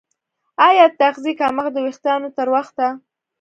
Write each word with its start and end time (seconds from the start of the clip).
ایا 0.67 0.85
د 0.89 0.93
تغذیې 1.01 1.33
کمښت 1.39 1.71
د 1.73 1.77
ویښتانو 1.85 2.29
تر 2.37 2.47
وخته 2.55 2.87